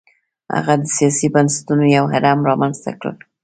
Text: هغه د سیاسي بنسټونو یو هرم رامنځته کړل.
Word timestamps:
هغه 0.55 0.73
د 0.81 0.85
سیاسي 0.95 1.27
بنسټونو 1.35 1.83
یو 1.97 2.05
هرم 2.13 2.39
رامنځته 2.49 2.91
کړل. 2.99 3.17